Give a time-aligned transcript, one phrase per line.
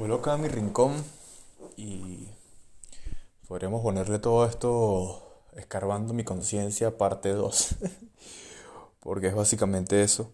[0.00, 1.04] Vuelvo acá a mi rincón
[1.76, 2.26] y
[3.46, 7.76] podríamos ponerle todo esto escarbando mi conciencia parte 2,
[9.00, 10.32] porque es básicamente eso.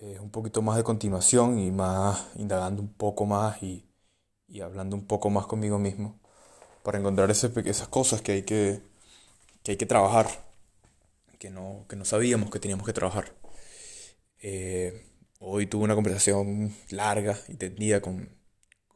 [0.00, 3.86] Es un poquito más de continuación y más indagando un poco más y,
[4.62, 6.18] hablando un poco más conmigo mismo
[6.82, 8.80] para encontrar esas cosas que hay que,
[9.62, 10.26] que hay que trabajar,
[11.38, 13.34] que no, que no sabíamos que teníamos que trabajar.
[14.40, 15.06] Eh,
[15.38, 18.35] hoy tuve una conversación larga y tendida con,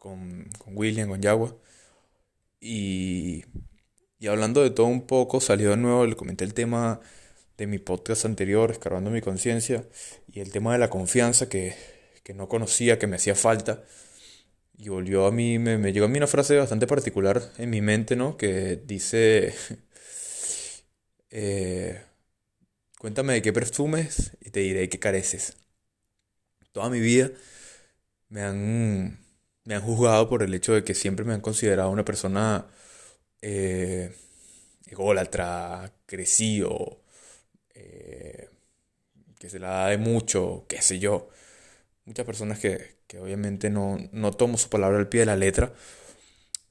[0.00, 1.56] con, William, con Yagua.
[2.60, 3.44] Y,
[4.18, 7.00] y hablando de todo un poco, salió de nuevo, le comenté el tema
[7.56, 9.84] de mi podcast anterior, escarbando mi conciencia,
[10.26, 11.76] y el tema de la confianza que,
[12.24, 13.84] que, no conocía, que me hacía falta.
[14.78, 17.82] Y volvió a mí, me, me llegó a mí una frase bastante particular en mi
[17.82, 18.36] mente, ¿no?
[18.38, 19.54] Que dice,
[21.30, 22.02] eh,
[22.98, 25.56] cuéntame de qué perfumes y te diré de qué careces.
[26.72, 27.30] Toda mi vida
[28.28, 29.18] me han
[29.64, 32.66] me han juzgado por el hecho de que siempre me han considerado una persona
[33.42, 34.14] eh,
[34.86, 37.02] ególatra, crecido,
[37.74, 38.48] eh,
[39.38, 41.28] que se la da de mucho, qué sé yo.
[42.04, 45.72] Muchas personas que, obviamente no, no, tomo su palabra al pie de la letra,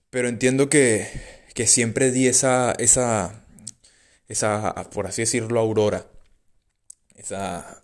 [0.10, 1.08] pero entiendo que,
[1.54, 3.46] que siempre di esa, esa,
[4.28, 6.08] esa, por así decirlo, aurora,
[7.16, 7.79] esa,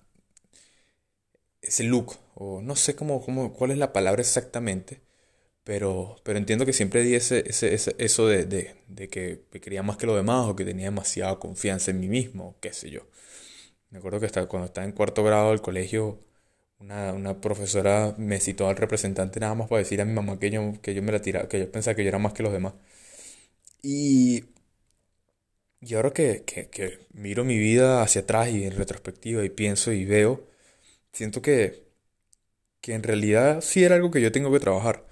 [1.66, 5.02] ese look, o no sé cómo, cómo, cuál es la palabra exactamente,
[5.64, 10.08] pero, pero entiendo que siempre di ese, eso de, de, que me quería más que
[10.08, 13.02] lo demás o que tenía demasiada confianza en mí mismo, qué sé yo.
[13.90, 16.20] Me acuerdo que hasta cuando estaba en cuarto grado del colegio,
[16.80, 20.52] una, una, profesora me citó al representante nada más para decir a mi mamá que
[20.52, 22.54] yo, que yo me la tiraba, que yo pensaba que yo era más que los
[22.54, 22.74] demás.
[23.82, 24.46] Y,
[25.82, 30.06] y ahora que, que miro mi vida hacia atrás y en retrospectiva y pienso y
[30.06, 30.48] veo,
[31.16, 31.88] siento que,
[32.82, 35.06] que en realidad sí era algo que yo tengo que trabajar.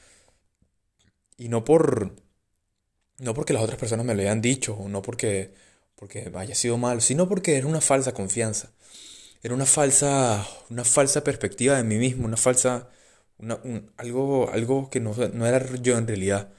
[1.38, 2.16] Y no por.
[3.20, 5.54] No porque las otras personas me lo hayan dicho, o no porque,
[5.96, 8.72] porque haya sido malo, sino porque era una falsa confianza.
[9.44, 12.90] Era una falsa, una falsa perspectiva de mí mismo, una falsa.
[13.40, 13.60] Una,
[13.98, 16.52] algo, algo que no, no era yo en realidad.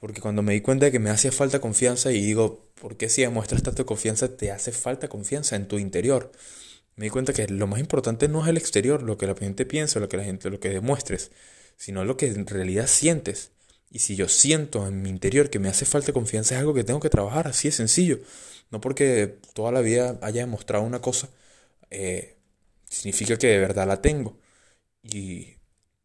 [0.00, 3.08] Porque cuando me di cuenta de que me hacía falta confianza y digo, ¿por qué
[3.08, 6.32] si demuestras tanto confianza te hace falta confianza en tu interior?
[6.96, 9.66] Me di cuenta que lo más importante no es el exterior, lo que la gente
[9.66, 11.30] piensa, lo que la gente, lo que demuestres,
[11.76, 13.52] sino lo que en realidad sientes.
[13.90, 16.84] Y si yo siento en mi interior que me hace falta confianza, es algo que
[16.84, 18.20] tengo que trabajar, así es sencillo.
[18.70, 21.28] No porque toda la vida haya demostrado una cosa,
[21.90, 22.36] eh,
[22.88, 24.38] significa que de verdad la tengo.
[25.02, 25.56] Y,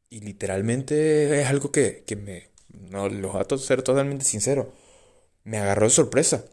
[0.10, 4.74] y literalmente es algo que, que me, no, los voy a ser totalmente sincero,
[5.44, 6.46] me agarró de sorpresa.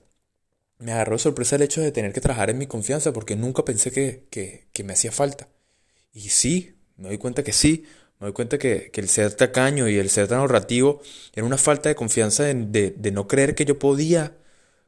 [0.78, 3.64] Me agarró de sorpresa el hecho de tener que trabajar en mi confianza porque nunca
[3.64, 5.48] pensé que, que, que me hacía falta.
[6.12, 7.84] Y sí, me doy cuenta que sí,
[8.20, 11.02] me doy cuenta que, el ser tacaño y el ser tan ahorrativo
[11.34, 14.36] era una falta de confianza de, no creer que yo podía,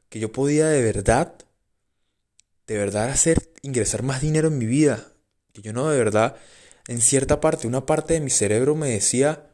[0.09, 1.35] que yo podía de verdad,
[2.67, 5.11] de verdad hacer ingresar más dinero en mi vida.
[5.53, 6.37] Que yo no de verdad,
[6.87, 9.51] en cierta parte, una parte de mi cerebro me decía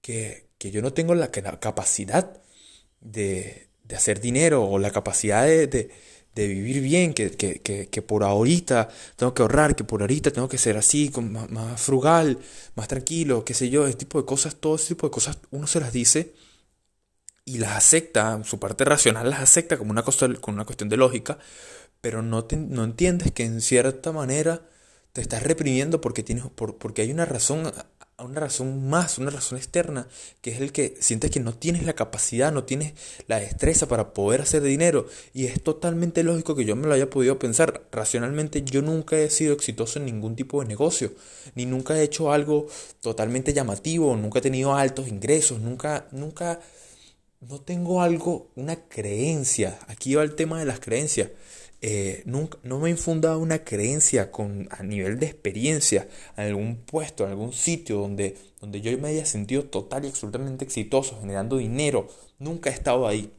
[0.00, 2.40] que, yo no tengo la, capacidad
[3.00, 5.90] de, de hacer dinero o la capacidad de
[6.34, 10.32] de vivir bien, que, que, que, que, por ahorita tengo que ahorrar, que por ahorita
[10.32, 12.38] tengo que ser así, más, más, frugal,
[12.74, 15.66] más tranquilo, qué sé yo, ese tipo de cosas, todo ese tipo de cosas uno
[15.66, 16.34] se las dice
[17.44, 20.96] y las acepta, su parte racional las acepta como una, cosa, como una cuestión de
[20.96, 21.38] lógica,
[22.00, 24.62] pero no, no entiendes que en cierta manera
[25.12, 27.72] te estás reprimiendo porque, tienes, por, porque hay una razón
[28.18, 30.06] una razón más, una razón externa,
[30.40, 32.94] que es el que sientes que no tienes la capacidad, no tienes
[33.26, 35.06] la destreza para poder hacer dinero.
[35.32, 37.82] Y es totalmente lógico que yo me lo haya podido pensar.
[37.90, 41.12] Racionalmente yo nunca he sido exitoso en ningún tipo de negocio,
[41.54, 42.68] ni nunca he hecho algo
[43.00, 46.60] totalmente llamativo, nunca he tenido altos ingresos, nunca, nunca,
[47.48, 49.78] no tengo algo, una creencia.
[49.88, 51.30] Aquí va el tema de las creencias.
[51.80, 56.76] Eh, nunca, no me he infundado una creencia con, a nivel de experiencia en algún
[56.76, 61.58] puesto, en algún sitio donde, donde yo me haya sentido total y absolutamente exitoso, generando
[61.58, 62.08] dinero.
[62.38, 63.32] Nunca he estado ahí.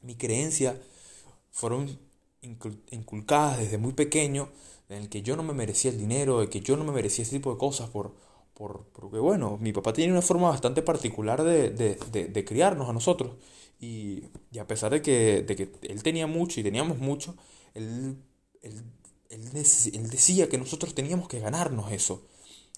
[0.00, 0.80] Mi creencia
[1.50, 1.98] fueron
[2.40, 4.48] inculcadas desde muy pequeño
[4.88, 7.24] en el que yo no me merecía el dinero, de que yo no me merecía
[7.24, 8.14] ese tipo de cosas por,
[8.58, 11.94] por, porque bueno, mi papá tiene una forma bastante particular de, de,
[12.26, 13.36] de, criarnos a nosotros.
[13.78, 17.36] Y, y, a pesar de que, de que él tenía mucho y teníamos mucho,
[17.74, 18.16] él,
[18.62, 22.26] él, decía que nosotros teníamos que ganarnos eso.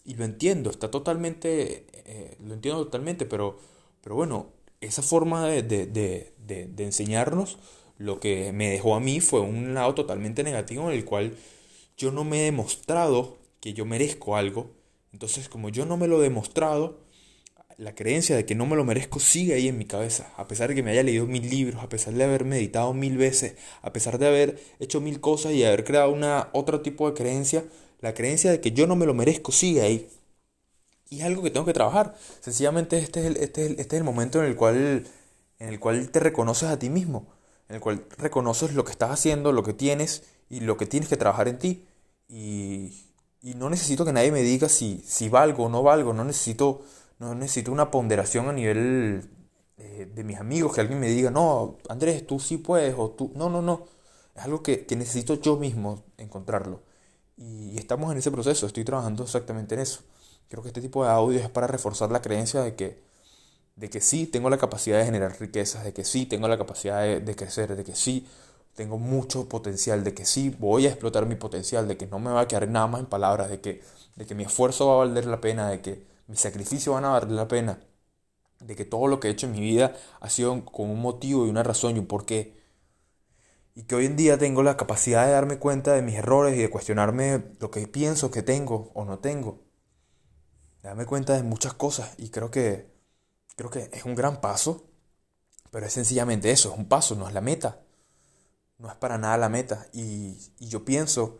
[0.04, 3.58] Y lo entiendo, está totalmente, eh, lo entiendo totalmente, pero,
[4.02, 4.48] pero bueno,
[4.82, 7.58] esa forma de, de, de, enseñarnos
[7.96, 11.36] lo que me dejó a mí fue un lado totalmente negativo en el cual
[11.96, 14.79] yo no me he demostrado que yo merezco algo.
[15.12, 17.00] Entonces, como yo no me lo he demostrado,
[17.80, 20.68] la creencia de que no me lo merezco sigue ahí en mi cabeza, a pesar
[20.68, 23.90] de que me haya leído mil libros, a pesar de haber meditado mil veces, a
[23.92, 27.64] pesar de haber hecho mil cosas y haber creado una otro tipo de creencia,
[28.00, 30.10] la creencia de que yo no me lo merezco sigue ahí.
[31.08, 32.14] Y es algo que tengo que trabajar.
[32.40, 35.06] Sencillamente este es el, este es el, este es el momento en el, cual,
[35.58, 37.26] en el cual te reconoces a ti mismo,
[37.68, 41.08] en el cual reconoces lo que estás haciendo, lo que tienes y lo que tienes
[41.08, 41.86] que trabajar en ti.
[42.28, 43.09] Y,
[43.42, 46.82] y no necesito que nadie me diga si, si valgo o no valgo, no necesito,
[47.18, 49.30] no necesito una ponderación a nivel
[49.78, 53.32] eh, de mis amigos, que alguien me diga, no, Andrés, tú sí puedes, o tú,
[53.34, 53.86] no, no, no,
[54.34, 56.82] es algo que, que necesito yo mismo encontrarlo.
[57.36, 60.00] Y estamos en ese proceso, estoy trabajando exactamente en eso.
[60.48, 63.02] Creo que este tipo de audio es para reforzar la creencia de que,
[63.76, 67.20] de que sí tengo la capacidad de generar riquezas, de que sí tengo la capacidad
[67.20, 68.26] de crecer, de que sí
[68.74, 72.30] tengo mucho potencial, de que sí voy a explotar mi potencial, de que no me
[72.30, 73.82] va a quedar nada más en palabras, de que,
[74.16, 77.10] de que mi esfuerzo va a valer la pena, de que mis sacrificios van a
[77.10, 77.80] valer la pena,
[78.60, 81.46] de que todo lo que he hecho en mi vida ha sido con un motivo
[81.46, 82.58] y una razón y un porqué.
[83.74, 86.62] Y que hoy en día tengo la capacidad de darme cuenta de mis errores y
[86.62, 89.70] de cuestionarme lo que pienso que tengo o no tengo
[90.82, 92.90] darme cuenta de muchas cosas y creo que,
[93.56, 94.86] creo que es un gran paso,
[95.70, 97.80] pero es sencillamente eso, es un paso, no es la meta,
[98.80, 99.86] no es para nada la meta.
[99.92, 101.38] Y, yo pienso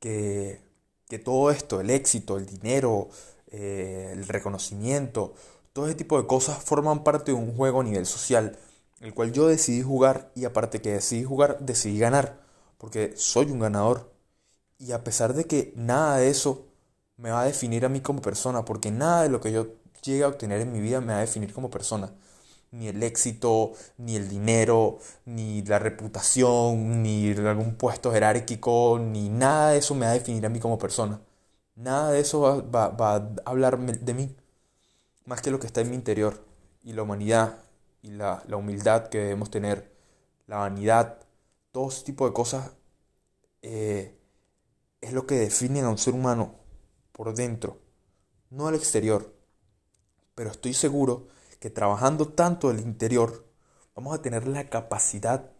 [0.00, 0.60] que,
[1.08, 3.08] que, todo esto, el éxito, el dinero,
[3.48, 5.34] eh, el reconocimiento,
[5.72, 8.58] todo ese tipo de cosas forman parte de un juego a nivel social,
[9.00, 12.40] el cual yo decidí jugar y aparte que decidí jugar, decidí ganar,
[12.78, 14.12] porque soy un ganador.
[14.78, 16.66] Y a pesar de que nada de eso
[17.16, 19.68] me va a definir a mí como persona, porque nada de lo que yo
[20.02, 22.12] llegue a obtener en mi vida me va a definir como persona.
[22.72, 29.70] Ni el éxito, ni el dinero, ni la reputación, ni algún puesto jerárquico, ni nada
[29.70, 31.20] de eso me va a definir a mí como persona.
[31.76, 34.36] Nada de eso va, a hablar de mí,
[35.26, 36.44] más que lo que está en mi interior.
[36.82, 37.58] Y la humanidad,
[38.02, 39.92] y la, humildad que debemos tener,
[40.46, 41.18] la vanidad,
[41.72, 42.72] todo ese tipo de cosas,
[43.62, 44.16] eh,
[45.00, 46.56] es lo que define a un ser humano
[47.12, 47.78] por dentro,
[48.50, 49.34] no al exterior.
[50.34, 51.28] Pero estoy seguro
[51.62, 53.46] que trabajando tanto el interior,
[53.94, 55.52] vamos a tener la capacidad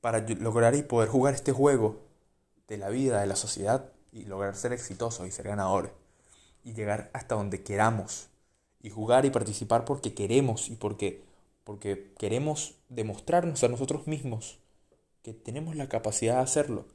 [0.00, 2.00] para lograr y poder jugar este juego
[2.66, 5.92] de la vida, de la sociedad, y lograr ser exitosos y ser ganadores.
[6.64, 8.28] Y llegar hasta donde queramos.
[8.80, 11.22] Y jugar y participar porque queremos y porque,
[11.62, 14.60] porque queremos demostrarnos a nosotros mismos
[15.22, 16.86] que tenemos la capacidad de hacerlo.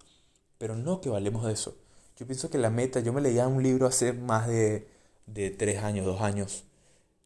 [0.58, 1.78] Pero no que valemos de eso.
[2.16, 4.88] Yo pienso que la meta, yo me leía un libro hace más de,
[5.28, 6.64] de tres años, dos años.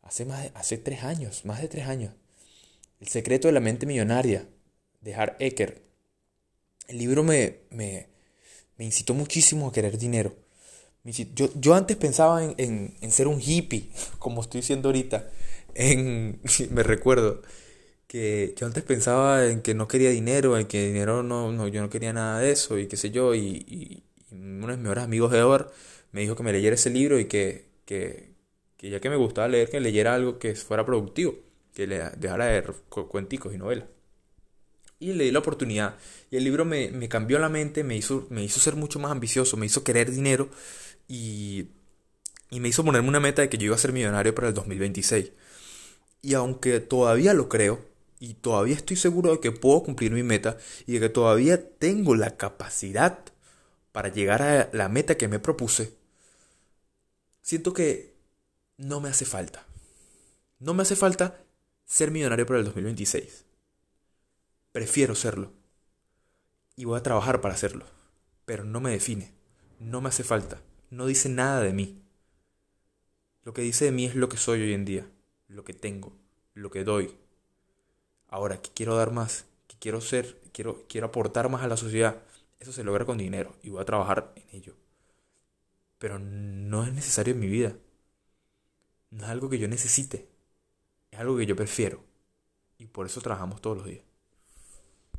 [0.01, 2.13] Hace, más hace tres años, más de tres años.
[2.99, 4.47] El secreto de la mente millonaria,
[5.01, 5.81] de Hart Ecker.
[6.87, 8.07] El libro me, me,
[8.77, 10.35] me incitó muchísimo a querer dinero.
[11.03, 13.89] Yo, yo antes pensaba en, en, ser un hippie,
[14.19, 15.29] como estoy siendo ahorita.
[15.73, 17.41] En, me recuerdo
[18.07, 21.81] que yo antes pensaba en que no quería dinero, en que dinero no, no yo
[21.81, 23.33] no quería nada de eso y qué sé yo.
[23.35, 25.67] y, uno de mis mejores amigos de ahora
[26.11, 28.30] me dijo que me leyera ese libro y que, que,
[28.81, 31.35] que, ya que me gustaba leer, que leyera algo que fuera productivo,
[31.71, 33.85] que le dejara de leer cuenticos y novelas.
[34.99, 35.97] Y le di la oportunidad.
[36.31, 39.11] Y el libro me, me, cambió la mente, me hizo, me hizo ser mucho más
[39.11, 40.49] ambicioso, me hizo querer dinero
[41.07, 41.67] y,
[42.49, 44.55] y me hizo ponerme una meta de que yo iba a ser millonario para el
[44.55, 45.31] 2026.
[46.23, 47.85] Y aunque todavía lo creo,
[48.19, 50.57] y todavía estoy seguro de que puedo cumplir mi meta
[50.87, 53.19] y de que todavía tengo la capacidad
[53.91, 55.93] para llegar a la meta que me propuse,
[57.41, 58.10] siento que
[58.81, 59.63] no me hace falta.
[60.57, 61.39] No me hace falta
[61.85, 63.45] ser millonario para el 2026.
[64.71, 65.53] Prefiero serlo.
[66.75, 67.85] Y voy a trabajar para hacerlo.
[68.45, 69.33] Pero no me define.
[69.79, 70.61] No me hace falta.
[70.89, 72.01] No dice nada de mí.
[73.43, 75.07] Lo que dice de mí es lo que soy hoy en día.
[75.47, 76.17] Lo que tengo.
[76.55, 77.15] Lo que doy.
[78.29, 79.45] Ahora, que quiero dar más.
[79.67, 80.41] Que quiero ser.
[80.53, 82.23] Quiero, quiero aportar más a la sociedad.
[82.59, 84.73] Eso se logra con dinero y voy a trabajar en ello.
[85.99, 87.75] Pero no es necesario en mi vida.
[89.11, 90.27] No es algo que yo necesite.
[91.11, 92.03] Es algo que yo prefiero.
[92.79, 94.05] Y por eso trabajamos todos los días.